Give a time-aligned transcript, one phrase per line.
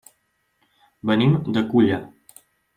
[1.11, 2.03] Venim de Culla.